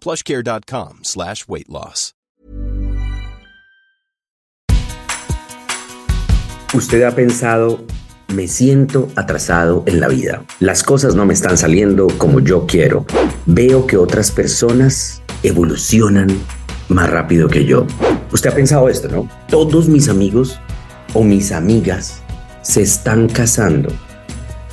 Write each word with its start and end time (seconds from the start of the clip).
plushcare.com 0.00 1.00
slash 1.02 1.44
weight 1.46 1.68
loss. 1.68 2.14
Usted 6.74 7.02
ha 7.02 7.14
pensado, 7.14 7.82
me 8.28 8.46
siento 8.46 9.08
atrasado 9.16 9.84
en 9.86 10.00
la 10.00 10.08
vida. 10.08 10.44
Las 10.60 10.82
cosas 10.82 11.14
no 11.14 11.24
me 11.24 11.32
están 11.32 11.56
saliendo 11.56 12.08
como 12.18 12.40
yo 12.40 12.66
quiero. 12.66 13.06
Veo 13.46 13.86
que 13.86 13.96
otras 13.96 14.30
personas 14.30 15.22
evolucionan 15.42 16.28
más 16.88 17.08
rápido 17.08 17.48
que 17.48 17.64
yo. 17.64 17.86
Usted 18.32 18.50
ha 18.50 18.54
pensado 18.54 18.90
esto, 18.90 19.08
¿no? 19.08 19.28
Todos 19.48 19.88
mis 19.88 20.10
amigos 20.10 20.60
o 21.14 21.24
mis 21.24 21.52
amigas 21.52 22.22
se 22.60 22.82
están 22.82 23.28
casando. 23.28 23.88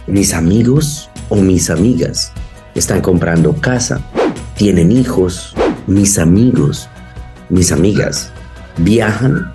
Mis 0.05 0.33
amigos 0.33 1.09
o 1.29 1.37
mis 1.37 1.69
amigas 1.69 2.33
están 2.75 2.99
comprando 2.99 3.55
casa, 3.61 4.01
tienen 4.55 4.91
hijos. 4.91 5.53
Mis 5.87 6.17
amigos, 6.17 6.89
mis 7.49 7.71
amigas 7.71 8.31
viajan 8.77 9.53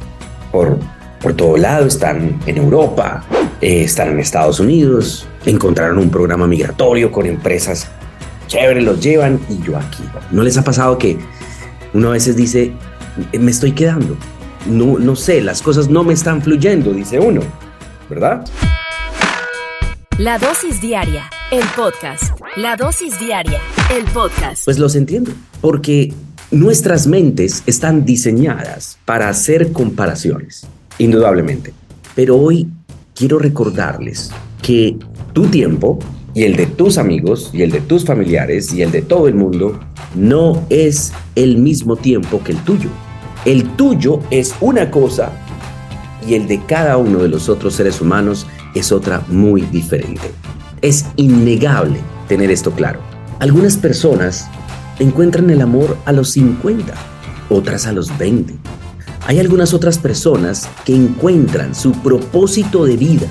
por 0.52 0.78
por 1.20 1.34
todo 1.34 1.56
lado, 1.56 1.86
están 1.86 2.40
en 2.46 2.56
Europa, 2.56 3.22
eh, 3.60 3.84
están 3.84 4.08
en 4.08 4.20
Estados 4.20 4.58
Unidos, 4.58 5.26
encontraron 5.44 5.98
un 5.98 6.10
programa 6.10 6.46
migratorio 6.46 7.12
con 7.12 7.26
empresas 7.26 7.88
chéveres, 8.46 8.82
los 8.82 9.00
llevan 9.00 9.38
y 9.48 9.62
yo 9.62 9.76
aquí. 9.76 10.02
¿No 10.30 10.42
les 10.42 10.56
ha 10.56 10.64
pasado 10.64 10.98
que 10.98 11.18
uno 11.92 12.08
a 12.08 12.12
veces 12.12 12.36
dice, 12.36 12.72
me 13.38 13.50
estoy 13.50 13.72
quedando? 13.72 14.16
No, 14.66 14.98
no 14.98 15.14
sé, 15.14 15.40
las 15.40 15.62
cosas 15.62 15.88
no 15.88 16.04
me 16.04 16.14
están 16.14 16.42
fluyendo, 16.42 16.92
dice 16.92 17.18
uno, 17.18 17.42
¿verdad? 18.08 18.44
La 20.18 20.38
dosis 20.38 20.80
diaria, 20.80 21.30
el 21.50 21.64
podcast. 21.76 22.39
La 22.56 22.74
dosis 22.74 23.16
diaria, 23.20 23.60
el 23.96 24.04
podcast. 24.06 24.64
Pues 24.64 24.76
los 24.76 24.96
entiendo, 24.96 25.30
porque 25.60 26.12
nuestras 26.50 27.06
mentes 27.06 27.62
están 27.66 28.04
diseñadas 28.04 28.98
para 29.04 29.28
hacer 29.28 29.70
comparaciones 29.70 30.66
indudablemente. 30.98 31.72
Pero 32.16 32.36
hoy 32.36 32.68
quiero 33.14 33.38
recordarles 33.38 34.32
que 34.62 34.96
tu 35.32 35.46
tiempo 35.46 36.00
y 36.34 36.42
el 36.42 36.56
de 36.56 36.66
tus 36.66 36.98
amigos 36.98 37.50
y 37.52 37.62
el 37.62 37.70
de 37.70 37.82
tus 37.82 38.04
familiares 38.04 38.72
y 38.72 38.82
el 38.82 38.90
de 38.90 39.02
todo 39.02 39.28
el 39.28 39.36
mundo 39.36 39.78
no 40.16 40.66
es 40.70 41.12
el 41.36 41.56
mismo 41.56 41.94
tiempo 41.94 42.42
que 42.42 42.50
el 42.50 42.58
tuyo. 42.64 42.90
El 43.44 43.76
tuyo 43.76 44.18
es 44.32 44.56
una 44.60 44.90
cosa 44.90 45.30
y 46.26 46.34
el 46.34 46.48
de 46.48 46.60
cada 46.66 46.96
uno 46.96 47.20
de 47.20 47.28
los 47.28 47.48
otros 47.48 47.74
seres 47.74 48.00
humanos 48.00 48.44
es 48.74 48.90
otra 48.90 49.22
muy 49.28 49.62
diferente. 49.62 50.32
Es 50.82 51.06
innegable 51.14 52.00
tener 52.30 52.50
esto 52.50 52.70
claro. 52.70 53.00
Algunas 53.40 53.76
personas 53.76 54.48
encuentran 54.98 55.50
el 55.50 55.60
amor 55.60 55.98
a 56.06 56.12
los 56.12 56.30
50, 56.30 56.94
otras 57.50 57.86
a 57.86 57.92
los 57.92 58.16
20 58.16 58.56
hay 59.26 59.38
algunas 59.38 59.74
otras 59.74 59.98
personas 59.98 60.68
que 60.84 60.92
encuentran 60.92 61.74
su 61.74 61.92
propósito 61.92 62.84
de 62.84 62.96
vida 62.96 63.28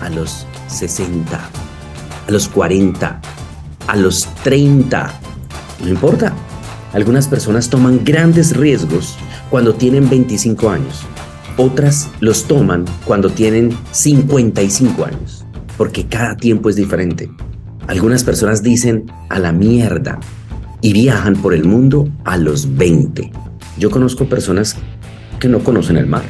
a 0.00 0.10
los 0.10 0.46
60, 0.66 1.40
a 2.26 2.30
los 2.30 2.48
40, 2.48 3.20
a 3.86 3.96
los 3.96 4.26
30. 4.42 5.20
No 5.82 5.88
importa. 5.88 6.34
Algunas 6.92 7.28
personas 7.28 7.70
toman 7.70 8.04
grandes 8.04 8.54
riesgos 8.56 9.16
cuando 9.48 9.74
tienen 9.74 10.10
25 10.10 10.68
años. 10.68 11.02
Otras 11.56 12.08
los 12.20 12.44
toman 12.44 12.84
cuando 13.04 13.30
tienen 13.30 13.74
55 13.92 15.04
años. 15.04 15.46
Porque 15.78 16.06
cada 16.06 16.36
tiempo 16.36 16.68
es 16.68 16.76
diferente. 16.76 17.30
Algunas 17.90 18.22
personas 18.22 18.62
dicen 18.62 19.10
a 19.30 19.40
la 19.40 19.50
mierda 19.50 20.20
y 20.80 20.92
viajan 20.92 21.34
por 21.34 21.54
el 21.54 21.64
mundo 21.64 22.08
a 22.22 22.36
los 22.36 22.76
20. 22.76 23.32
Yo 23.80 23.90
conozco 23.90 24.28
personas 24.28 24.76
que 25.40 25.48
no 25.48 25.64
conocen 25.64 25.96
el 25.96 26.06
mar, 26.06 26.22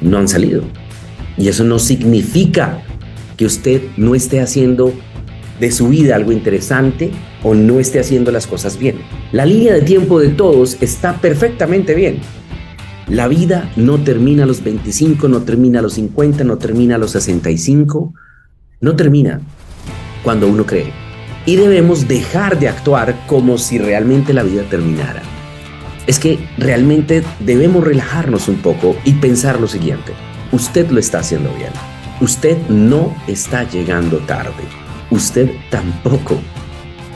no 0.00 0.18
han 0.18 0.28
salido. 0.28 0.62
Y 1.36 1.48
eso 1.48 1.64
no 1.64 1.80
significa 1.80 2.80
que 3.36 3.44
usted 3.44 3.82
no 3.96 4.14
esté 4.14 4.40
haciendo 4.40 4.94
de 5.58 5.72
su 5.72 5.88
vida 5.88 6.14
algo 6.14 6.30
interesante 6.30 7.10
o 7.42 7.56
no 7.56 7.80
esté 7.80 7.98
haciendo 7.98 8.30
las 8.30 8.46
cosas 8.46 8.78
bien. 8.78 8.98
La 9.32 9.46
línea 9.46 9.74
de 9.74 9.82
tiempo 9.82 10.20
de 10.20 10.28
todos 10.28 10.80
está 10.80 11.20
perfectamente 11.20 11.96
bien. 11.96 12.20
La 13.08 13.26
vida 13.26 13.68
no 13.74 13.98
termina 13.98 14.44
a 14.44 14.46
los 14.46 14.62
25, 14.62 15.26
no 15.26 15.42
termina 15.42 15.80
a 15.80 15.82
los 15.82 15.94
50, 15.94 16.44
no 16.44 16.56
termina 16.56 16.94
a 16.94 16.98
los 16.98 17.10
65, 17.10 18.14
no 18.80 18.94
termina 18.94 19.40
cuando 20.24 20.48
uno 20.48 20.66
cree. 20.66 20.92
Y 21.46 21.54
debemos 21.54 22.08
dejar 22.08 22.58
de 22.58 22.68
actuar 22.68 23.14
como 23.28 23.58
si 23.58 23.78
realmente 23.78 24.32
la 24.32 24.42
vida 24.42 24.62
terminara 24.64 25.22
es 26.06 26.18
que 26.18 26.38
realmente 26.58 27.24
debemos 27.40 27.84
relajarnos 27.84 28.48
un 28.48 28.56
poco 28.56 28.96
y 29.04 29.12
pensar 29.14 29.60
lo 29.60 29.68
siguiente. 29.68 30.12
Usted 30.52 30.90
lo 30.90 31.00
está 31.00 31.20
haciendo 31.20 31.52
bien. 31.54 31.70
Usted 32.20 32.58
no 32.68 33.14
está 33.26 33.64
llegando 33.64 34.18
tarde. 34.18 34.64
Usted 35.10 35.50
tampoco 35.70 36.38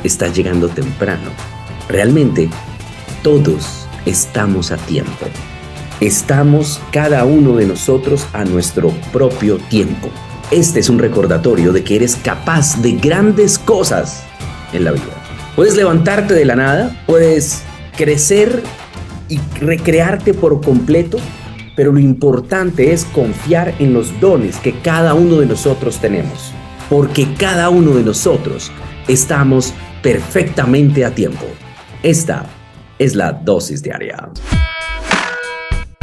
está 0.05 0.29
llegando 0.29 0.69
temprano. 0.69 1.31
Realmente 1.89 2.49
todos 3.23 3.87
estamos 4.07 4.71
a 4.71 4.77
tiempo. 4.77 5.27
Estamos 6.01 6.81
cada 6.93 7.25
uno 7.25 7.57
de 7.57 7.67
nosotros 7.67 8.27
a 8.33 8.45
nuestro 8.45 8.91
propio 9.13 9.59
tiempo. 9.69 10.11
Este 10.51 10.81
es 10.81 10.89
un 10.89 10.99
recordatorio 10.99 11.75
de 11.75 11.85
que 11.85 11.97
eres 11.97 12.17
capaz 12.17 12.81
de 12.81 12.93
grandes 12.93 13.59
cosas 13.59 14.23
en 14.73 14.85
la 14.85 14.93
vida. 14.93 15.05
Puedes 15.55 15.77
levantarte 15.77 16.33
de 16.33 16.47
la 16.47 16.57
nada, 16.57 17.05
puedes 17.07 17.63
crecer 17.99 18.63
y 19.29 19.39
recrearte 19.61 20.33
por 20.33 20.63
completo, 20.63 21.19
pero 21.77 21.93
lo 21.93 21.99
importante 21.99 22.95
es 22.95 23.05
confiar 23.05 23.75
en 23.79 23.93
los 23.93 24.19
dones 24.21 24.57
que 24.57 24.73
cada 24.81 25.13
uno 25.13 25.37
de 25.37 25.45
nosotros 25.45 25.99
tenemos, 25.99 26.51
porque 26.89 27.27
cada 27.35 27.69
uno 27.69 27.91
de 27.91 28.05
nosotros 28.05 28.73
estamos 29.07 29.75
perfectamente 30.03 31.05
a 31.05 31.15
tiempo. 31.15 31.45
Esta 32.03 32.47
es 32.99 33.15
la 33.15 33.33
dosis 33.33 33.83
diaria. 33.83 34.31